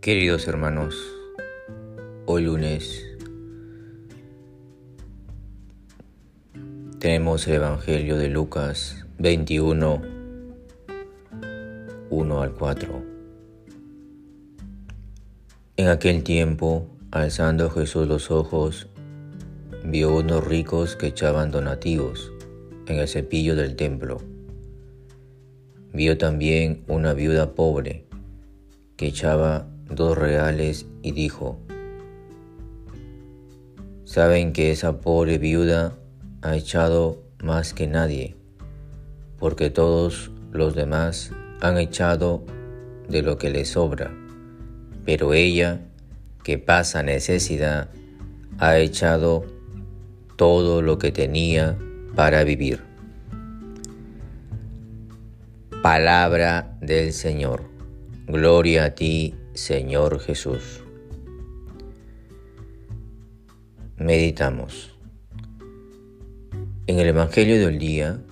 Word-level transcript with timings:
Queridos 0.00 0.48
hermanos, 0.48 0.96
hoy 2.24 2.44
lunes 2.44 3.06
tenemos 6.98 7.46
el 7.46 7.56
Evangelio 7.56 8.16
de 8.16 8.30
Lucas 8.30 9.04
21, 9.18 10.00
1 12.08 12.40
al 12.40 12.52
4. 12.52 13.02
En 15.76 15.88
aquel 15.88 16.24
tiempo, 16.24 16.86
alzando 17.10 17.68
Jesús 17.68 18.08
los 18.08 18.30
ojos, 18.30 18.88
vio 19.84 20.16
unos 20.16 20.42
ricos 20.42 20.96
que 20.96 21.08
echaban 21.08 21.50
donativos 21.50 22.32
en 22.86 23.00
el 23.00 23.06
cepillo 23.06 23.54
del 23.54 23.76
templo. 23.76 24.16
Vio 25.92 26.16
también 26.16 26.84
una 26.88 27.12
viuda 27.12 27.54
pobre 27.54 28.06
que 28.96 29.06
echaba 29.08 29.66
dos 29.90 30.16
reales 30.16 30.86
y 31.02 31.12
dijo, 31.12 31.58
Saben 34.04 34.52
que 34.52 34.72
esa 34.72 35.00
pobre 35.00 35.38
viuda 35.38 35.96
ha 36.42 36.56
echado 36.56 37.22
más 37.42 37.74
que 37.74 37.86
nadie, 37.86 38.36
porque 39.38 39.70
todos 39.70 40.30
los 40.50 40.74
demás 40.74 41.30
han 41.60 41.78
echado 41.78 42.44
de 43.08 43.22
lo 43.22 43.38
que 43.38 43.50
le 43.50 43.64
sobra, 43.64 44.10
pero 45.04 45.32
ella, 45.32 45.80
que 46.42 46.58
pasa 46.58 47.02
necesidad, 47.02 47.90
ha 48.58 48.78
echado 48.78 49.44
todo 50.36 50.82
lo 50.82 50.98
que 50.98 51.12
tenía 51.12 51.78
para 52.14 52.44
vivir. 52.44 52.80
Palabra 55.82 56.76
del 56.80 57.12
Señor. 57.12 57.62
Gloria 58.26 58.84
a 58.84 58.90
ti, 58.94 59.34
Señor 59.60 60.20
Jesús. 60.20 60.82
Meditamos. 63.98 64.98
En 66.86 66.98
el 66.98 67.08
Evangelio 67.08 67.66
del 67.66 67.78
día, 67.78 68.22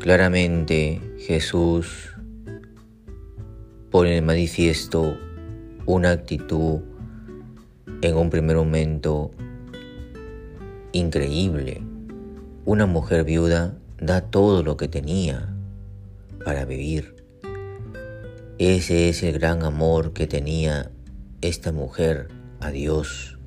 claramente 0.00 0.98
Jesús 1.18 2.16
pone 3.90 4.16
en 4.16 4.24
manifiesto 4.24 5.18
una 5.84 6.12
actitud 6.12 6.80
en 8.00 8.16
un 8.16 8.30
primer 8.30 8.56
momento 8.56 9.30
increíble. 10.92 11.82
Una 12.64 12.86
mujer 12.86 13.24
viuda 13.24 13.76
da 13.98 14.22
todo 14.22 14.62
lo 14.62 14.78
que 14.78 14.88
tenía 14.88 15.54
para 16.46 16.64
vivir 16.64 17.17
ese 18.58 19.08
es 19.08 19.22
el 19.22 19.38
gran 19.38 19.62
amor 19.62 20.12
que 20.12 20.26
tenía 20.26 20.90
esta 21.42 21.70
mujer 21.70 22.26
a 22.58 22.72
Dios. 22.72 23.38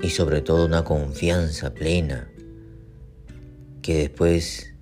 Y 0.00 0.08
sobre 0.08 0.40
todo 0.40 0.64
una 0.64 0.84
confianza 0.84 1.74
plena 1.74 2.30
que 3.82 3.98
después 3.98 4.74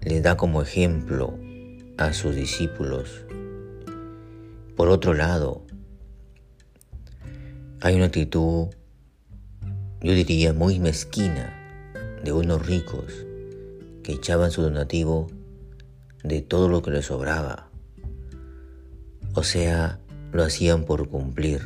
le 0.00 0.22
da 0.22 0.38
como 0.38 0.62
ejemplo 0.62 1.38
a 1.98 2.14
sus 2.14 2.34
discípulos. 2.34 3.26
Por 4.76 4.88
otro 4.88 5.12
lado, 5.12 5.66
hay 7.82 7.96
una 7.96 8.06
actitud, 8.06 8.68
yo 10.00 10.14
diría, 10.14 10.54
muy 10.54 10.78
mezquina 10.78 11.54
de 12.24 12.32
unos 12.32 12.66
ricos 12.66 13.26
que 14.02 14.12
echaban 14.12 14.50
su 14.50 14.62
donativo 14.62 15.28
de 16.22 16.42
todo 16.42 16.68
lo 16.68 16.82
que 16.82 16.90
les 16.90 17.06
sobraba. 17.06 17.70
O 19.34 19.42
sea, 19.42 20.00
lo 20.32 20.42
hacían 20.42 20.84
por 20.84 21.08
cumplir. 21.08 21.62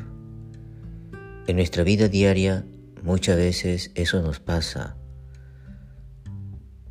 En 1.46 1.56
nuestra 1.56 1.82
vida 1.82 2.08
diaria 2.08 2.64
muchas 3.02 3.36
veces 3.36 3.90
eso 3.94 4.22
nos 4.22 4.40
pasa. 4.40 4.96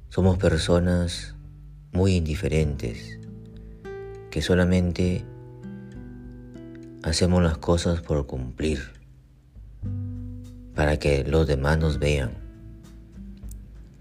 Somos 0.09 0.37
personas 0.37 1.35
muy 1.91 2.15
indiferentes 2.15 3.19
que 4.29 4.41
solamente 4.41 5.25
hacemos 7.03 7.43
las 7.43 7.57
cosas 7.57 8.01
por 8.01 8.25
cumplir, 8.25 8.79
para 10.75 10.97
que 10.97 11.23
los 11.23 11.47
demás 11.47 11.77
nos 11.77 11.99
vean 11.99 12.42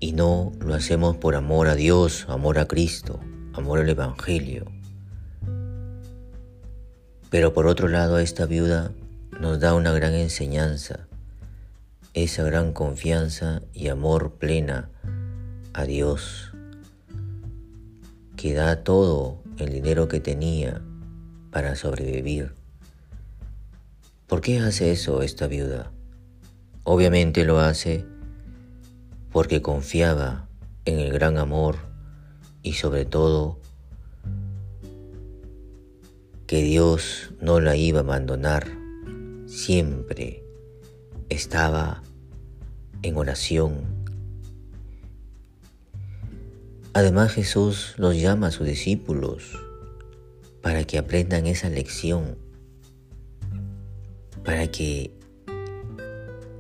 y 0.03 0.11
no 0.11 0.51
lo 0.59 0.75
hacemos 0.75 1.17
por 1.17 1.37
amor 1.37 1.69
a 1.69 1.77
Dios, 1.77 2.27
amor 2.29 2.59
a 2.59 2.67
Cristo, 2.67 3.21
amor 3.53 3.79
al 3.79 3.89
Evangelio. 3.89 4.65
Pero 7.31 7.53
por 7.53 7.69
otro 7.69 7.87
lado, 7.87 8.19
esta 8.19 8.45
viuda 8.45 8.91
nos 9.41 9.61
da 9.61 9.75
una 9.75 9.93
gran 9.93 10.15
enseñanza, 10.15 11.07
esa 12.15 12.43
gran 12.43 12.73
confianza 12.73 13.63
y 13.73 13.87
amor 13.91 14.33
plena 14.41 14.91
a 15.73 15.85
Dios, 15.85 16.53
que 18.35 18.55
da 18.55 18.83
todo 18.83 19.41
el 19.59 19.71
dinero 19.71 20.09
que 20.09 20.19
tenía 20.19 20.83
para 21.53 21.77
sobrevivir. 21.77 22.55
¿Por 24.27 24.41
qué 24.41 24.59
hace 24.59 24.91
eso 24.91 25.23
esta 25.23 25.47
viuda? 25.47 25.93
Obviamente 26.83 27.45
lo 27.45 27.61
hace 27.61 28.05
porque 29.33 29.63
confiaba 29.63 30.49
en 30.85 30.99
el 30.99 31.13
gran 31.13 31.39
amor 31.39 31.77
y 32.63 32.75
sobre 32.75 33.05
todo 33.05 33.59
que 36.47 36.63
Dios 36.63 37.33
no 37.41 37.61
la 37.61 37.77
iba 37.77 38.01
a 38.01 38.03
abandonar, 38.03 38.67
siempre 39.47 40.45
estaba 41.31 42.03
en 43.03 43.17
oración. 43.17 44.03
Además 46.93 47.33
Jesús 47.33 47.95
los 47.97 48.21
llama 48.21 48.49
a 48.49 48.51
sus 48.51 48.67
discípulos 48.67 49.59
para 50.61 50.85
que 50.85 50.99
aprendan 50.99 51.47
esa 51.47 51.71
lección, 51.71 52.37
para 54.45 54.67
que 54.71 55.11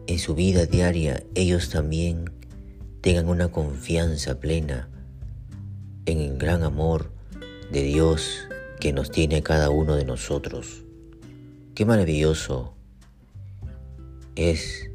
en 0.06 0.18
su 0.18 0.34
vida 0.34 0.64
diaria 0.64 1.22
ellos 1.34 1.68
también 1.68 2.41
tengan 3.02 3.28
una 3.28 3.48
confianza 3.48 4.38
plena 4.38 4.88
en 6.06 6.20
el 6.20 6.38
gran 6.38 6.62
amor 6.62 7.10
de 7.72 7.82
Dios 7.82 8.46
que 8.78 8.92
nos 8.92 9.10
tiene 9.10 9.42
cada 9.42 9.70
uno 9.70 9.96
de 9.96 10.04
nosotros. 10.04 10.84
Qué 11.74 11.84
maravilloso 11.84 12.74
es 14.36 14.88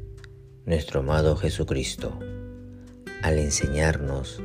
nuestro 0.64 1.00
amado 1.00 1.36
Jesucristo 1.36 2.18
al 3.22 3.38
enseñarnos 3.38 4.40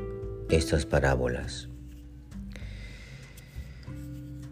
estas 0.50 0.86
parábolas. 0.86 1.70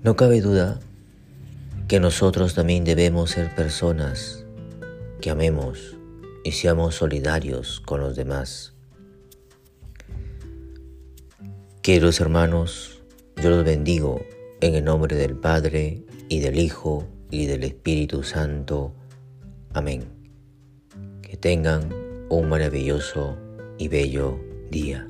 No 0.03 0.15
cabe 0.15 0.39
duda 0.39 0.79
que 1.89 1.99
nosotros 1.99 2.53
también 2.53 2.85
debemos 2.85 3.31
ser 3.31 3.53
personas 3.55 4.45
que 5.19 5.31
amemos 5.31 5.97
y 6.45 6.53
seamos 6.53 6.95
solidarios 6.95 7.81
con 7.81 7.99
los 7.99 8.15
demás. 8.15 8.73
Queridos 11.81 12.21
hermanos, 12.21 13.01
yo 13.41 13.49
los 13.49 13.65
bendigo 13.65 14.21
en 14.59 14.75
el 14.75 14.83
nombre 14.83 15.15
del 15.15 15.35
Padre 15.35 16.05
y 16.29 16.39
del 16.39 16.59
Hijo 16.59 17.07
y 17.31 17.47
del 17.47 17.63
Espíritu 17.63 18.21
Santo. 18.21 18.93
Amén. 19.73 20.03
Que 21.23 21.37
tengan 21.37 21.89
un 22.29 22.49
maravilloso 22.49 23.35
y 23.79 23.87
bello 23.87 24.39
día. 24.69 25.07